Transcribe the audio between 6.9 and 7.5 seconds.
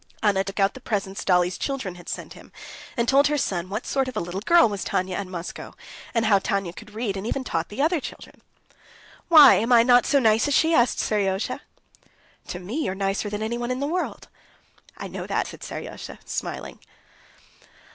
read, and even